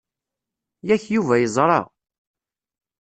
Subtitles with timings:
[0.87, 1.79] Yak, Yuba yeẓṛa.